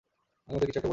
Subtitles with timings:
[0.47, 0.89] আমি ওদের কিছু একটা বলে দিবো।